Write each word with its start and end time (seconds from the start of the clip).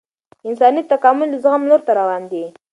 انساني 0.47 0.81
تکامل 0.91 1.27
د 1.31 1.35
زغم 1.43 1.63
لور 1.69 1.81
ته 1.87 1.91
روان 1.99 2.21
دی 2.31 2.43